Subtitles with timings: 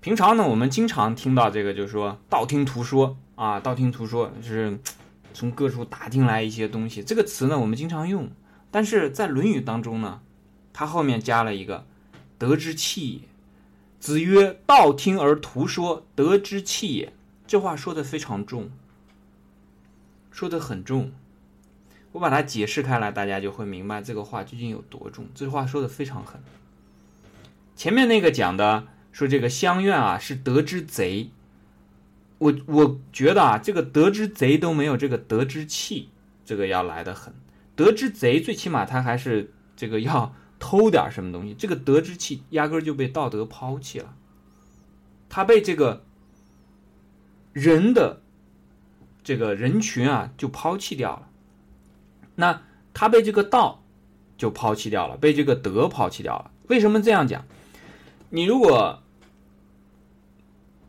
[0.00, 4.78] 平常呢，我们经常听到这个，就是说道听途说啊，道听途说就是
[5.34, 7.02] 从各处打听来一些东西。
[7.02, 8.30] 这个词呢，我们经常用，
[8.70, 10.22] 但是在《论语》当中呢，
[10.72, 11.84] 它后面加了一个
[12.38, 13.20] “得之器也”。
[14.00, 17.12] 子曰：“道听而途说，得之器也。”
[17.46, 18.70] 这话说的非常重，
[20.30, 21.12] 说的很重。
[22.12, 25.26] 我把它解释开来，大家就会明白这个话究竟有多重。
[25.34, 26.40] 这话说的非常狠。
[27.76, 28.86] 前面那个讲的。
[29.12, 31.30] 说这个乡愿啊是得之贼，
[32.38, 36.10] 我我觉得啊这个得之贼都没有这个得之气
[36.44, 37.34] 这个要来的狠。
[37.76, 44.14] 得之贼最起码他还是这个要偷点什么东西，这个得之气压根就被道德抛弃了，
[45.28, 46.04] 他被这个
[47.52, 48.20] 人的
[49.24, 51.28] 这个人群啊就抛弃掉了，
[52.36, 53.82] 那他被这个道
[54.36, 56.50] 就抛弃掉了，被这个德抛弃掉了。
[56.68, 57.44] 为什么这样讲？
[58.32, 59.02] 你如果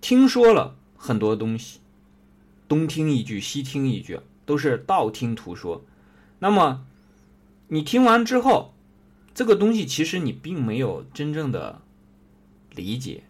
[0.00, 1.80] 听说了很多东西，
[2.66, 5.84] 东听一句西听一句，都是道听途说，
[6.38, 6.86] 那么
[7.68, 8.72] 你听完之后，
[9.34, 11.82] 这个东西其实你并没有真正的
[12.70, 13.24] 理解。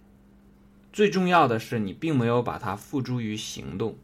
[0.93, 3.99] 最重要的是，你并没有把它付诸于行动。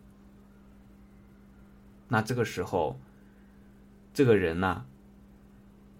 [2.09, 2.99] 那这个时候，
[4.13, 4.85] 这个人呢，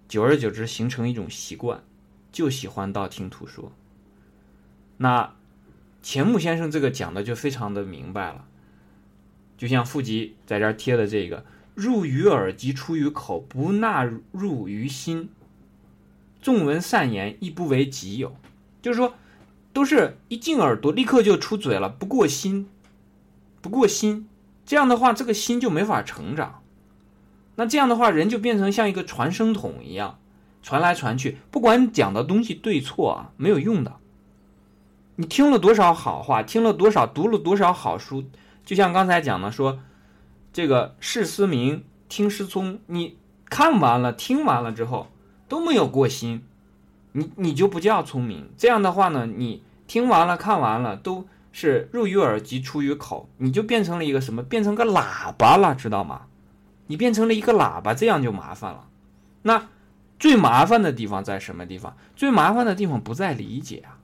[0.09, 1.81] 久而久之形成一种习惯，
[2.33, 3.71] 就喜欢道听途说。
[4.97, 5.33] 那
[6.01, 8.45] 钱穆先生这个讲的就非常的明白了，
[9.57, 15.29] 就像傅集在这儿贴的这个“入于耳即出于口，不纳入于心，
[16.41, 18.35] 纵闻善言亦不为己有”，
[18.81, 19.15] 就是说，
[19.71, 22.67] 都是一进耳朵立刻就出嘴了，不过心，
[23.61, 24.27] 不过心，
[24.65, 26.61] 这样的话，这个心就没法成长。
[27.55, 30.19] 那这样的话，人就变成像一个传声筒一样，
[30.61, 33.97] 传来传去，不管讲的东西对错啊，没有用的。
[35.15, 38.23] 你听了多少好话，听了多少，读了多少好书，
[38.65, 39.79] 就像刚才讲的说，
[40.51, 45.09] 这个视思明，听师聪，你看完了，听完了之后
[45.47, 46.43] 都没有过心，
[47.11, 48.49] 你你就不叫聪明。
[48.57, 54.41] 这样的话呢，你听完了，看完了，都是入于耳及出于口，你就变成了一个什么？
[54.41, 56.23] 变成个喇叭了，知道吗？
[56.87, 58.87] 你变成了一个喇叭，这样就麻烦了。
[59.43, 59.69] 那
[60.17, 61.95] 最麻烦的地方在什么地方？
[62.15, 63.99] 最麻烦的地方不在理解啊。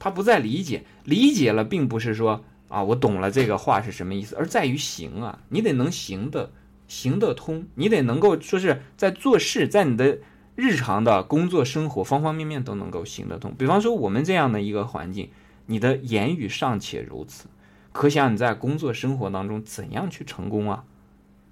[0.00, 6.50] 他不再理解，理解了，并不是说啊，我懂了这个话是什么意思，而在于行啊，你得能行的，
[6.88, 10.18] 行得通，你得能够说是在做事，在你的
[10.56, 13.54] 日常的工作生活方方面面都能够行得通。
[13.58, 15.28] 比方说我们这样的一个环境，
[15.66, 17.44] 你的言语尚且如此，
[17.92, 20.84] 可想你在工作生活当中怎样去成功啊？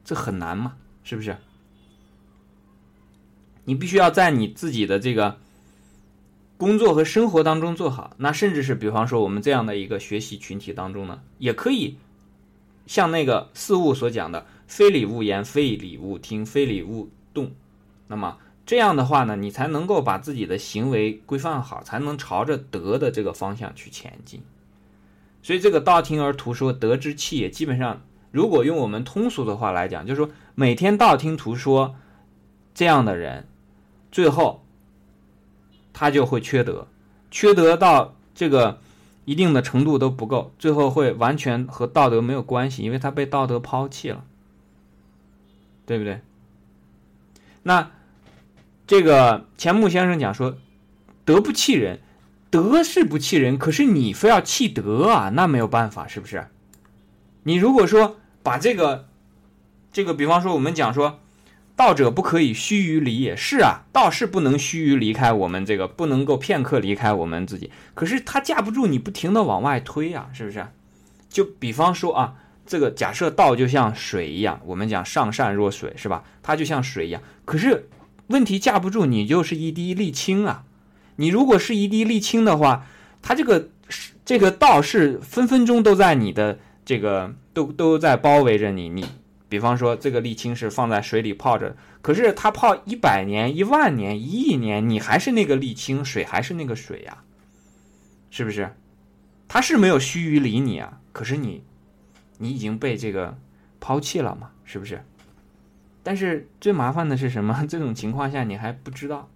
[0.05, 1.37] 这很难嘛，是不是？
[3.65, 5.39] 你必须要在你自己的这个。
[6.59, 11.97] 工作和生活当中做好，那甚至是比方说我们这样的一个学习群体当中呢，也可以
[12.85, 17.53] 像那个四物所讲的“非礼勿言，非礼勿听，非礼勿动”。
[18.09, 24.43] 那么这样的话呢，你才能够把自己的行为规范好，才能朝着德的这个方向去前进。
[25.41, 28.03] 所以这个道听而途说，德之气也基本上，
[28.33, 31.95] 如果用我们通俗的话来讲，就是说每天道听途说
[32.75, 33.47] 这样的人，
[34.11, 34.65] 最后。
[35.99, 36.87] 他就会缺德，
[37.29, 38.79] 缺德到这个
[39.25, 44.23] 一定的程度都不够，最后会完全和道德没有关系，因为他被道德抛弃了，
[45.87, 46.21] 对不对？
[47.65, 47.91] 那
[48.87, 50.57] 这个钱穆先生讲说，
[51.25, 51.99] 德不弃人，
[52.49, 56.47] 德是不弃人，可是你非要弃德啊，那没有办法，是不是？
[57.43, 59.09] 你如果说把这个
[59.93, 61.19] 这个，比方说我们讲说。
[61.79, 67.71] 道者不可以须臾离也是啊，道是不能须臾离开我们这个，不能够片刻离开我们自己。
[67.95, 70.67] 可是他架不住你不停的往外推啊，是不是？
[71.29, 72.35] 就比方说啊，
[72.67, 76.25] 这个假设道就像水一样，我们讲上善若水是吧？
[76.43, 77.23] 它就像水一样。
[77.45, 77.89] 可是
[78.27, 80.65] 问题架不住你就是一滴沥青啊。
[81.15, 82.87] 你如果是一滴沥青的话，
[83.23, 83.69] 它这个
[84.25, 89.05] 这个道是分分钟都在你的这个都都在包围着你，你。
[89.49, 97.17] 比方说，这个沥青是放在水里泡着，可是它泡一百年、一万年、一亿年，你还是那个沥青，水还是那个水呀，
[98.31, 98.71] 是不是？
[99.49, 101.65] 它是没有须臾离你啊，可是你，
[102.37, 103.39] 你已经被这个
[103.81, 105.03] 抛弃了嘛，是不是？
[106.03, 107.65] 但是最麻烦的是什么？
[107.67, 109.29] 这种情况下你还不知道，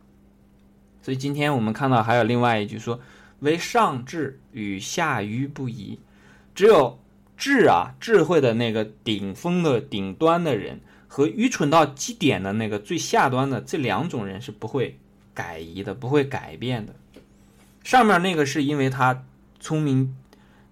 [1.01, 3.01] 所以今天我们看到还有另外一句说
[3.41, 5.99] ：“为上智与下愚不移”，
[6.55, 6.99] 只有。
[7.43, 15.01] 智啊，智慧的那个顶峰的顶端的人，和愚蠢到极点的那个最下端的这两种人是不会
[15.35, 16.95] 改移的，不会改变的。
[17.83, 19.25] 上面那个是因为他
[19.59, 20.17] 聪明，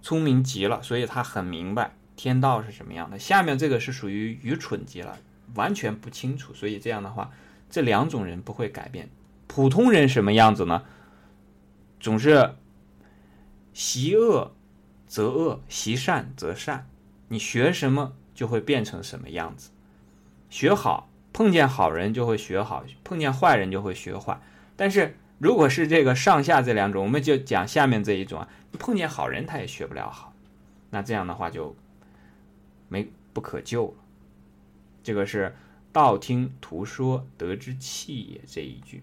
[0.01, 3.19] 聪明极了，所以他很明白天道是什么样的。
[3.19, 5.19] 下面这个是属于愚蠢极了，
[5.57, 7.33] 完全不清楚，所以这样的话，
[7.69, 9.11] 这两种人不会改变。
[9.49, 10.85] 普通人什么样子呢？
[11.99, 12.55] 总是
[13.73, 14.55] 习恶
[15.11, 16.89] 则恶，习善则善。
[17.27, 19.73] 你学什么就会变成什么样子。
[20.49, 24.41] 学好，碰见好人就会学好，碰见坏人就会学坏。
[24.77, 28.49] 但是如果是这个上下这两种，我们就讲下面这一种啊，
[28.79, 30.33] 碰见好人他也学不了好，
[30.91, 31.75] 那这样的话就
[32.89, 33.95] 没不可救了。
[35.03, 35.57] 这个是
[35.93, 39.03] 道听途说得之器也这一句。